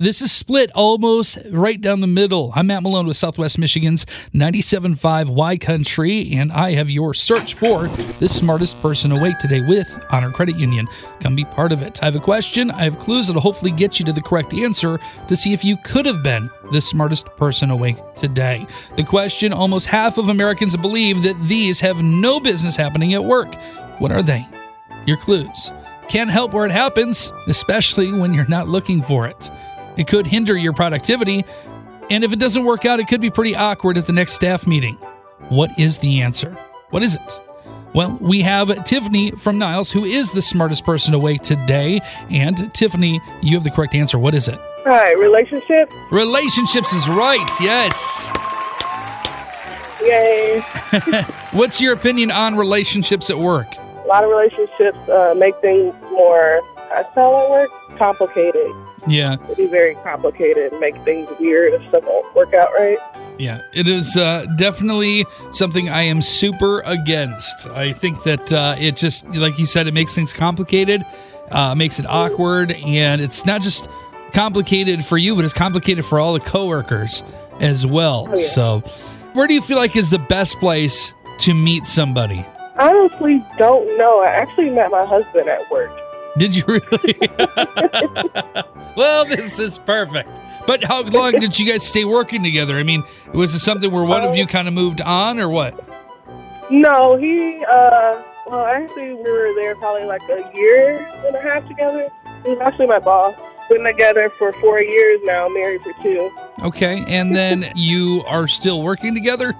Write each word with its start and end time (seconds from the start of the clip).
This 0.00 0.20
is 0.20 0.32
split 0.32 0.72
almost 0.74 1.38
right 1.52 1.80
down 1.80 2.00
the 2.00 2.08
middle. 2.08 2.52
I'm 2.56 2.66
Matt 2.66 2.82
Malone 2.82 3.06
with 3.06 3.16
Southwest 3.16 3.60
Michigan's 3.60 4.04
97.5 4.34 5.28
Y 5.28 5.56
Country, 5.56 6.32
and 6.32 6.50
I 6.50 6.72
have 6.72 6.90
your 6.90 7.14
search 7.14 7.54
for 7.54 7.86
the 8.18 8.28
smartest 8.28 8.82
person 8.82 9.16
awake 9.16 9.38
today 9.38 9.60
with 9.60 9.88
Honor 10.10 10.32
Credit 10.32 10.56
Union. 10.56 10.88
Come 11.20 11.36
be 11.36 11.44
part 11.44 11.70
of 11.70 11.80
it. 11.80 12.02
I 12.02 12.06
have 12.06 12.16
a 12.16 12.18
question, 12.18 12.72
I 12.72 12.82
have 12.82 12.98
clues 12.98 13.28
that'll 13.28 13.40
hopefully 13.40 13.70
get 13.70 14.00
you 14.00 14.04
to 14.06 14.12
the 14.12 14.20
correct 14.20 14.52
answer 14.52 14.98
to 15.28 15.36
see 15.36 15.52
if 15.52 15.64
you 15.64 15.76
could 15.84 16.06
have 16.06 16.24
been 16.24 16.50
the 16.72 16.80
smartest 16.80 17.26
person 17.36 17.70
awake 17.70 17.98
today. 18.16 18.66
The 18.96 19.04
question 19.04 19.52
almost 19.52 19.86
half 19.86 20.18
of 20.18 20.28
Americans 20.28 20.76
believe 20.76 21.22
that 21.22 21.40
these 21.44 21.78
have 21.78 22.02
no 22.02 22.40
business 22.40 22.74
happening 22.74 23.14
at 23.14 23.24
work. 23.24 23.54
What 24.00 24.10
are 24.10 24.22
they? 24.22 24.44
Your 25.06 25.18
clues. 25.18 25.70
Can't 26.08 26.30
help 26.30 26.52
where 26.52 26.66
it 26.66 26.72
happens, 26.72 27.32
especially 27.46 28.10
when 28.12 28.34
you're 28.34 28.48
not 28.48 28.66
looking 28.68 29.00
for 29.00 29.28
it. 29.28 29.50
It 29.96 30.06
could 30.06 30.26
hinder 30.26 30.56
your 30.56 30.72
productivity. 30.72 31.44
And 32.10 32.24
if 32.24 32.32
it 32.32 32.38
doesn't 32.38 32.64
work 32.64 32.84
out, 32.84 33.00
it 33.00 33.08
could 33.08 33.20
be 33.20 33.30
pretty 33.30 33.54
awkward 33.54 33.96
at 33.96 34.06
the 34.06 34.12
next 34.12 34.34
staff 34.34 34.66
meeting. 34.66 34.96
What 35.48 35.78
is 35.78 35.98
the 35.98 36.20
answer? 36.22 36.56
What 36.90 37.02
is 37.02 37.14
it? 37.14 37.40
Well, 37.94 38.18
we 38.20 38.42
have 38.42 38.84
Tiffany 38.84 39.30
from 39.32 39.58
Niles, 39.58 39.92
who 39.92 40.04
is 40.04 40.32
the 40.32 40.42
smartest 40.42 40.84
person 40.84 41.14
awake 41.14 41.42
today. 41.42 42.00
And 42.28 42.74
Tiffany, 42.74 43.20
you 43.40 43.54
have 43.54 43.62
the 43.62 43.70
correct 43.70 43.94
answer. 43.94 44.18
What 44.18 44.34
is 44.34 44.48
it? 44.48 44.58
All 44.58 44.92
right, 44.92 45.16
relationships. 45.16 45.94
Relationships 46.10 46.92
is 46.92 47.08
right. 47.08 47.48
Yes. 47.60 48.30
Yay. 50.02 50.60
What's 51.52 51.80
your 51.80 51.94
opinion 51.94 52.30
on 52.32 52.56
relationships 52.56 53.30
at 53.30 53.38
work? 53.38 53.76
A 53.76 54.06
lot 54.06 54.24
of 54.24 54.30
relationships 54.30 54.98
uh, 55.08 55.34
make 55.36 55.58
things 55.60 55.94
more, 56.10 56.60
I 56.94 57.02
tell 57.14 57.36
at 57.36 57.50
work, 57.50 57.70
complicated. 57.96 58.70
Yeah, 59.06 59.36
It'd 59.44 59.56
be 59.58 59.66
very 59.66 59.96
complicated 59.96 60.72
and 60.72 60.80
make 60.80 60.94
things 61.04 61.28
weird 61.38 61.74
if 61.74 61.86
stuff 61.90 62.04
won't 62.04 62.34
work 62.34 62.54
out 62.54 62.70
right. 62.72 62.96
yeah. 63.38 63.60
It 63.74 63.86
is 63.86 64.16
uh, 64.16 64.46
definitely 64.56 65.26
something 65.52 65.90
I 65.90 66.02
am 66.02 66.22
super 66.22 66.80
against. 66.80 67.66
I 67.66 67.92
think 67.92 68.22
that 68.22 68.50
uh, 68.50 68.76
it 68.78 68.96
just, 68.96 69.26
like 69.28 69.58
you 69.58 69.66
said, 69.66 69.86
it 69.88 69.92
makes 69.94 70.14
things 70.14 70.32
complicated, 70.32 71.04
uh, 71.50 71.74
makes 71.74 71.98
it 71.98 72.06
awkward, 72.06 72.72
and 72.72 73.20
it's 73.20 73.44
not 73.44 73.60
just 73.60 73.88
complicated 74.32 75.04
for 75.04 75.18
you, 75.18 75.36
but 75.36 75.44
it's 75.44 75.52
complicated 75.54 76.04
for 76.06 76.18
all 76.18 76.32
the 76.32 76.40
coworkers 76.40 77.22
as 77.60 77.84
well. 77.86 78.26
Oh, 78.26 78.34
yeah. 78.36 78.42
So, 78.46 78.80
where 79.34 79.46
do 79.46 79.52
you 79.52 79.60
feel 79.60 79.76
like 79.76 79.96
is 79.96 80.08
the 80.08 80.18
best 80.18 80.58
place 80.60 81.12
to 81.40 81.52
meet 81.52 81.86
somebody? 81.86 82.44
Honestly, 82.76 83.44
don't 83.58 83.98
know. 83.98 84.20
I 84.22 84.28
actually 84.28 84.70
met 84.70 84.90
my 84.90 85.04
husband 85.04 85.48
at 85.48 85.70
work. 85.70 85.90
Did 86.38 86.56
you 86.56 86.64
really? 86.66 87.16
well, 88.96 89.24
this 89.24 89.58
is 89.58 89.78
perfect. 89.78 90.28
But 90.66 90.82
how 90.84 91.02
long 91.02 91.32
did 91.32 91.58
you 91.58 91.66
guys 91.66 91.86
stay 91.86 92.04
working 92.04 92.42
together? 92.42 92.78
I 92.78 92.82
mean, 92.82 93.04
was 93.32 93.54
it 93.54 93.60
something 93.60 93.90
where 93.90 94.04
one 94.04 94.22
of 94.22 94.36
you 94.36 94.46
kind 94.46 94.66
of 94.66 94.74
moved 94.74 95.00
on 95.00 95.38
or 95.38 95.48
what? 95.48 95.78
No, 96.70 97.16
he, 97.16 97.62
uh, 97.70 98.22
well, 98.46 98.64
actually, 98.64 99.14
we 99.14 99.22
were 99.22 99.54
there 99.54 99.76
probably 99.76 100.04
like 100.04 100.22
a 100.22 100.50
year 100.54 101.06
and 101.26 101.36
a 101.36 101.40
half 101.40 101.66
together. 101.68 102.08
He 102.44 102.50
was 102.50 102.60
actually 102.60 102.86
my 102.86 102.98
boss. 102.98 103.34
Been 103.68 103.84
together 103.84 104.30
for 104.38 104.52
four 104.54 104.80
years 104.80 105.20
now, 105.24 105.48
married 105.48 105.82
for 105.82 105.92
two. 106.02 106.30
Okay. 106.62 107.02
And 107.08 107.34
then 107.34 107.72
you 107.74 108.22
are 108.26 108.46
still 108.46 108.82
working 108.82 109.14
together? 109.14 109.54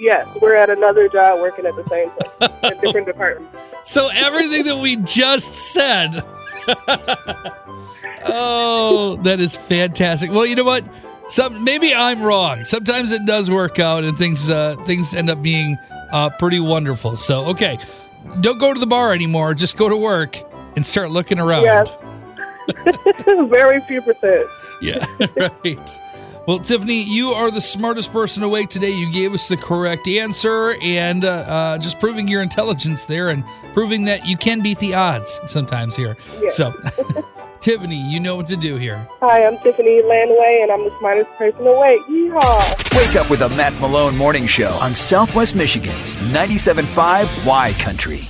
Yes, 0.00 0.26
we're 0.40 0.54
at 0.54 0.70
another 0.70 1.08
job 1.10 1.40
working 1.40 1.66
at 1.66 1.76
the 1.76 1.86
same 1.88 2.10
place, 2.10 2.50
a 2.62 2.74
different 2.80 3.06
department. 3.06 3.54
So 3.84 4.08
everything 4.08 4.64
that 4.64 4.78
we 4.78 4.96
just 4.96 5.54
said. 5.54 6.22
oh, 8.26 9.18
that 9.24 9.40
is 9.40 9.56
fantastic. 9.56 10.30
Well, 10.30 10.46
you 10.46 10.54
know 10.54 10.64
what? 10.64 10.84
Some 11.28 11.62
maybe 11.64 11.94
I'm 11.94 12.22
wrong. 12.22 12.64
Sometimes 12.64 13.12
it 13.12 13.26
does 13.26 13.50
work 13.50 13.78
out, 13.78 14.02
and 14.04 14.16
things 14.16 14.48
uh, 14.48 14.74
things 14.86 15.14
end 15.14 15.28
up 15.28 15.42
being 15.42 15.76
uh, 16.12 16.30
pretty 16.30 16.60
wonderful. 16.60 17.16
So 17.16 17.44
okay, 17.46 17.78
don't 18.40 18.58
go 18.58 18.72
to 18.72 18.80
the 18.80 18.86
bar 18.86 19.12
anymore. 19.12 19.52
Just 19.54 19.76
go 19.76 19.88
to 19.88 19.96
work 19.96 20.40
and 20.76 20.84
start 20.84 21.10
looking 21.10 21.38
around. 21.38 21.64
Yes. 21.64 21.90
Very 23.50 23.80
few 23.82 24.00
percent. 24.00 24.46
Yeah, 24.80 25.04
right. 25.36 26.00
Well, 26.46 26.58
Tiffany, 26.58 27.02
you 27.02 27.32
are 27.32 27.50
the 27.50 27.60
smartest 27.60 28.12
person 28.12 28.42
awake 28.42 28.70
today. 28.70 28.90
You 28.90 29.10
gave 29.12 29.34
us 29.34 29.48
the 29.48 29.58
correct 29.58 30.08
answer 30.08 30.74
and 30.80 31.24
uh, 31.24 31.28
uh, 31.28 31.78
just 31.78 32.00
proving 32.00 32.28
your 32.28 32.40
intelligence 32.42 33.04
there 33.04 33.28
and 33.28 33.44
proving 33.74 34.06
that 34.06 34.26
you 34.26 34.36
can 34.36 34.62
beat 34.62 34.78
the 34.78 34.94
odds 34.94 35.38
sometimes 35.46 35.94
here. 35.94 36.16
Yeah. 36.40 36.48
So, 36.50 36.72
Tiffany, 37.60 38.00
you 38.10 38.20
know 38.20 38.36
what 38.36 38.46
to 38.46 38.56
do 38.56 38.76
here. 38.76 39.06
Hi, 39.20 39.44
I'm 39.44 39.58
Tiffany 39.58 40.00
Landway, 40.02 40.62
and 40.62 40.72
I'm 40.72 40.82
the 40.82 40.98
smartest 40.98 41.30
person 41.36 41.66
awake. 41.66 42.00
Yeehaw! 42.08 42.96
Wake 42.96 43.16
up 43.16 43.28
with 43.30 43.42
a 43.42 43.50
Matt 43.50 43.78
Malone 43.80 44.16
morning 44.16 44.46
show 44.46 44.70
on 44.80 44.94
Southwest 44.94 45.54
Michigan's 45.54 46.16
97.5 46.16 47.46
Y 47.46 47.72
Country. 47.74 48.22